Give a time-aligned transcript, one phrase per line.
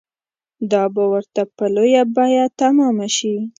[0.71, 3.35] دا به ورته په لویه بیه تمامه شي.